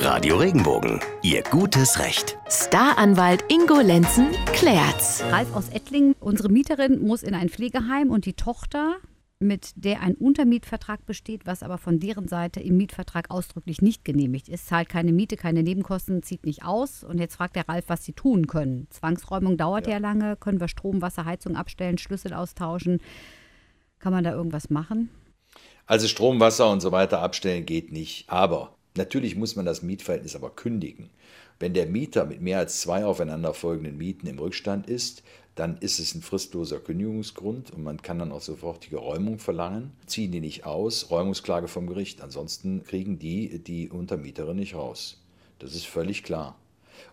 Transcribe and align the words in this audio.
Radio 0.00 0.36
Regenbogen, 0.36 1.00
Ihr 1.22 1.42
gutes 1.42 1.98
Recht. 1.98 2.38
Staranwalt 2.48 3.44
Ingo 3.48 3.80
Lenzen 3.80 4.28
klärt's. 4.52 5.24
Ralf 5.24 5.52
aus 5.56 5.70
Ettlingen, 5.70 6.14
unsere 6.20 6.48
Mieterin 6.48 7.04
muss 7.04 7.24
in 7.24 7.34
ein 7.34 7.48
Pflegeheim 7.48 8.10
und 8.10 8.24
die 8.24 8.34
Tochter, 8.34 8.98
mit 9.40 9.72
der 9.74 10.00
ein 10.00 10.14
Untermietvertrag 10.14 11.04
besteht, 11.04 11.46
was 11.46 11.64
aber 11.64 11.78
von 11.78 11.98
deren 11.98 12.28
Seite 12.28 12.60
im 12.60 12.76
Mietvertrag 12.76 13.32
ausdrücklich 13.32 13.82
nicht 13.82 14.04
genehmigt 14.04 14.48
ist, 14.48 14.68
zahlt 14.68 14.88
keine 14.88 15.12
Miete, 15.12 15.36
keine 15.36 15.64
Nebenkosten, 15.64 16.22
zieht 16.22 16.46
nicht 16.46 16.64
aus. 16.64 17.02
Und 17.02 17.18
jetzt 17.18 17.34
fragt 17.34 17.56
der 17.56 17.68
Ralf, 17.68 17.86
was 17.88 18.04
sie 18.04 18.12
tun 18.12 18.46
können. 18.46 18.86
Zwangsräumung 18.90 19.56
dauert 19.56 19.88
ja, 19.88 19.94
ja 19.94 19.98
lange, 19.98 20.36
können 20.36 20.60
wir 20.60 20.68
Strom, 20.68 21.02
Wasser, 21.02 21.24
Heizung 21.24 21.56
abstellen, 21.56 21.98
Schlüssel 21.98 22.34
austauschen. 22.34 23.00
Kann 23.98 24.12
man 24.12 24.22
da 24.22 24.30
irgendwas 24.30 24.70
machen? 24.70 25.10
Also 25.86 26.06
Strom, 26.06 26.38
Wasser 26.38 26.70
und 26.70 26.80
so 26.80 26.92
weiter 26.92 27.20
abstellen 27.20 27.66
geht 27.66 27.90
nicht. 27.90 28.30
Aber 28.30 28.77
natürlich 28.98 29.34
muss 29.36 29.56
man 29.56 29.64
das 29.64 29.82
Mietverhältnis 29.82 30.36
aber 30.36 30.50
kündigen. 30.50 31.08
Wenn 31.58 31.74
der 31.74 31.86
Mieter 31.86 32.26
mit 32.26 32.40
mehr 32.40 32.58
als 32.58 32.80
zwei 32.80 33.04
aufeinanderfolgenden 33.04 33.96
Mieten 33.96 34.26
im 34.26 34.38
Rückstand 34.38 34.88
ist, 34.88 35.22
dann 35.54 35.78
ist 35.78 35.98
es 35.98 36.14
ein 36.14 36.22
fristloser 36.22 36.78
Kündigungsgrund 36.78 37.72
und 37.72 37.82
man 37.82 38.00
kann 38.00 38.20
dann 38.20 38.30
auch 38.30 38.42
sofortige 38.42 38.98
Räumung 38.98 39.38
verlangen. 39.38 39.92
Ziehen 40.06 40.30
die 40.30 40.40
nicht 40.40 40.66
aus, 40.66 41.10
Räumungsklage 41.10 41.66
vom 41.66 41.88
Gericht. 41.88 42.20
Ansonsten 42.20 42.84
kriegen 42.84 43.18
die 43.18 43.58
die 43.58 43.88
Untermieterin 43.88 44.56
nicht 44.56 44.74
raus. 44.74 45.20
Das 45.58 45.74
ist 45.74 45.86
völlig 45.86 46.22
klar. 46.22 46.56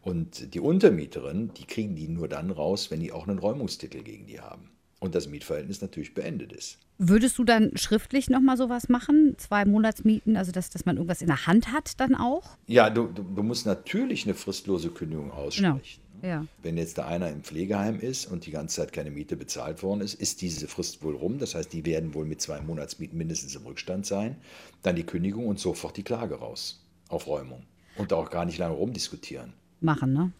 Und 0.00 0.54
die 0.54 0.60
Untermieterin, 0.60 1.52
die 1.56 1.64
kriegen 1.64 1.94
die 1.94 2.08
nur 2.08 2.26
dann 2.26 2.50
raus, 2.50 2.90
wenn 2.90 3.00
die 3.00 3.12
auch 3.12 3.28
einen 3.28 3.38
Räumungstitel 3.38 4.02
gegen 4.02 4.26
die 4.26 4.40
haben 4.40 4.72
und 5.02 5.16
das 5.16 5.28
Mietverhältnis 5.28 5.80
natürlich 5.80 6.14
beendet 6.14 6.52
ist. 6.52 6.78
Würdest 6.96 7.36
du 7.36 7.44
dann 7.44 7.76
schriftlich 7.76 8.30
nochmal 8.30 8.56
sowas 8.56 8.88
machen? 8.88 9.34
Zwei 9.36 9.64
Monatsmieten, 9.64 10.36
also 10.36 10.52
dass, 10.52 10.70
dass 10.70 10.84
man 10.84 10.96
irgendwas 10.96 11.22
in 11.22 11.26
der 11.26 11.46
Hand 11.46 11.72
hat 11.72 11.98
dann 11.98 12.14
auch? 12.14 12.56
Ja, 12.68 12.88
du, 12.88 13.08
du, 13.08 13.22
du 13.22 13.42
musst 13.42 13.66
natürlich 13.66 14.24
eine 14.24 14.34
fristlose 14.34 14.90
Kündigung 14.90 15.32
aussprechen. 15.32 15.80
Genau. 16.20 16.34
Ja. 16.34 16.46
Wenn 16.62 16.76
jetzt 16.76 16.98
da 16.98 17.08
einer 17.08 17.30
im 17.30 17.42
Pflegeheim 17.42 17.98
ist 17.98 18.26
und 18.26 18.46
die 18.46 18.52
ganze 18.52 18.76
Zeit 18.76 18.92
keine 18.92 19.10
Miete 19.10 19.36
bezahlt 19.36 19.82
worden 19.82 20.02
ist, 20.02 20.14
ist 20.14 20.40
diese 20.40 20.68
Frist 20.68 21.02
wohl 21.02 21.16
rum. 21.16 21.38
Das 21.38 21.56
heißt, 21.56 21.72
die 21.72 21.84
werden 21.84 22.14
wohl 22.14 22.24
mit 22.24 22.40
zwei 22.40 22.60
Monatsmieten 22.60 23.18
mindestens 23.18 23.56
im 23.56 23.66
Rückstand 23.66 24.06
sein. 24.06 24.36
Dann 24.82 24.94
die 24.94 25.02
Kündigung 25.02 25.48
und 25.48 25.58
sofort 25.58 25.96
die 25.96 26.04
Klage 26.04 26.36
raus 26.36 26.86
auf 27.08 27.26
Räumung. 27.26 27.64
Und 27.96 28.12
auch 28.12 28.30
gar 28.30 28.44
nicht 28.44 28.58
lange 28.58 28.76
rumdiskutieren. 28.76 29.52
Machen, 29.80 30.12
ne? 30.12 30.32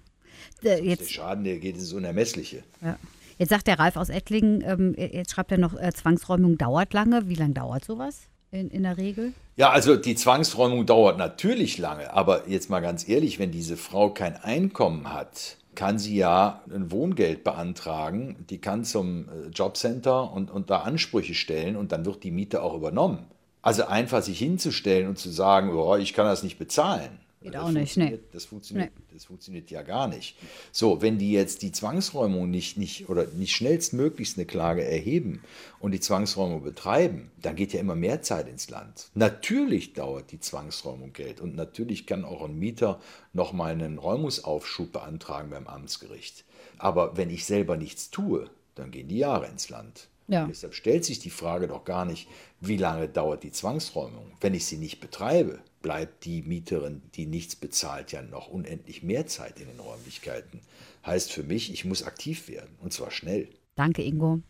Jetzt, 0.63 1.01
der 1.03 1.09
Schaden, 1.09 1.43
der 1.43 1.59
geht 1.59 1.75
ins 1.75 1.93
Unermessliche. 1.93 2.63
Ja. 2.81 2.97
Jetzt 3.39 3.51
sagt 3.51 3.67
der 3.67 3.79
Ralf 3.79 3.97
aus 3.97 4.09
Ettlingen, 4.09 4.63
ähm, 4.67 4.95
jetzt 4.97 5.33
schreibt 5.33 5.53
er 5.53 5.59
noch, 5.59 5.79
äh, 5.79 5.93
Zwangsräumung 5.93 6.59
dauert 6.59 6.93
lange. 6.93 7.29
Wie 7.29 7.35
lange 7.35 7.55
dauert 7.55 7.85
sowas 7.85 8.29
in, 8.51 8.71
in 8.71 8.83
der 8.83 8.97
Regel? 8.97 9.33
Ja, 9.57 9.71
also 9.71 9.97
die 9.97 10.15
Zwangsräumung 10.15 10.87
dauert 10.87 11.19
natürlich 11.19 11.79
lange. 11.79 12.13
Aber 12.13 12.49
jetzt 12.49 12.71
mal 12.71 12.81
ganz 12.81 13.09
ehrlich, 13.09 13.39
wenn 13.39 13.51
diese 13.51 13.77
Frau 13.77 14.11
kein 14.11 14.37
Einkommen 14.37 15.13
hat, 15.13 15.57
kann 15.75 15.99
sie 15.99 16.17
ja 16.17 16.63
ein 16.73 16.91
Wohngeld 16.91 17.45
beantragen. 17.45 18.45
Die 18.51 18.59
kann 18.59 18.85
zum 18.85 19.29
äh, 19.29 19.49
Jobcenter 19.49 20.33
und, 20.33 20.51
und 20.51 20.71
da 20.71 20.81
Ansprüche 20.81 21.35
stellen 21.35 21.77
und 21.77 21.93
dann 21.93 22.05
wird 22.05 22.25
die 22.25 22.31
Miete 22.31 22.63
auch 22.63 22.75
übernommen. 22.75 23.27
Also 23.63 23.87
einfach 23.87 24.23
sich 24.23 24.39
hinzustellen 24.39 25.09
und 25.09 25.19
zu 25.19 25.31
sagen, 25.31 25.71
oh, 25.71 25.97
ich 25.97 26.15
kann 26.15 26.27
das 26.27 26.43
nicht 26.43 26.59
bezahlen, 26.59 27.21
Geht 27.43 27.57
auch 27.57 27.71
nicht, 27.71 27.97
ne? 27.97 28.19
Das 28.33 28.45
funktioniert, 28.45 28.93
nee. 28.97 29.05
das 29.15 29.25
funktioniert 29.25 29.71
ja 29.71 29.83
gar 29.83 30.09
nicht. 30.09 30.37
So, 30.71 31.03
wenn 31.03 31.19
die 31.19 31.33
jetzt 31.33 31.63
die 31.63 31.73
Zwangsräumung 31.73 32.51
nicht, 32.51 32.77
nicht 32.77 33.09
oder 33.09 33.27
nicht 33.27 33.55
schnellstmöglichst 33.55 34.39
eine 34.39 34.47
Klage 34.47 34.85
erheben 34.85 35.43
und 35.81 35.93
die 35.93 36.01
Zwangsräumung 36.01 36.63
betreiben, 36.63 37.31
dann 37.41 37.57
geht 37.57 37.73
ja 37.73 37.81
immer 37.81 37.97
mehr 37.97 38.23
Zeit 38.23 38.49
ins 38.49 38.71
Land. 38.71 39.11
Natürlich 39.15 39.93
dauert 39.93 40.31
die 40.31 40.41
Zwangsräumung 40.41 41.13
Geld 41.13 41.41
und 41.41 41.57
natürlich 41.57 42.07
kann 42.07 42.25
auch 42.25 42.43
ein 42.43 42.59
Mieter 42.59 43.01
nochmal 43.33 43.73
einen 43.73 43.99
Räumungsaufschub 43.99 44.93
beantragen 44.93 45.51
beim 45.51 45.67
Amtsgericht. 45.67 46.45
Aber 46.79 47.17
wenn 47.17 47.31
ich 47.31 47.45
selber 47.45 47.77
nichts 47.77 48.11
tue, 48.11 48.49
dann 48.75 48.91
gehen 48.91 49.09
die 49.09 49.19
Jahre 49.19 49.47
ins 49.47 49.69
Land. 49.69 50.09
Ja. 50.29 50.47
Deshalb 50.47 50.75
stellt 50.75 51.05
sich 51.05 51.19
die 51.19 51.31
Frage 51.31 51.69
doch 51.69 51.85
gar 51.85 52.05
nicht, 52.05 52.29
wie 52.61 52.77
lange 52.77 53.09
dauert 53.09 53.43
die 53.43 53.53
Zwangsräumung. 53.53 54.33
Wenn 54.41 54.55
ich 54.55 54.67
sie 54.67 54.77
nicht 54.77 55.01
betreibe, 55.01 55.61
bleibt 55.83 56.25
die 56.25 56.43
Mieterin, 56.43 57.03
die 57.15 57.27
nichts 57.27 57.57
bezahlt, 57.57 58.13
ja 58.13 58.23
noch 58.23 58.49
unendlich 58.49 59.03
mehr 59.03 59.27
Zeit 59.27 59.61
in 59.61 59.67
den 59.67 59.81
Räumlichkeiten. 59.81 60.61
Heißt 61.05 61.33
für 61.33 61.43
mich, 61.43 61.73
ich 61.73 61.85
muss 61.85 62.05
aktiv 62.05 62.49
werden 62.49 62.77
und 62.81 62.93
zwar 62.93 63.11
schnell. 63.11 63.49
Danke, 63.75 64.03
Ingo. 64.03 64.43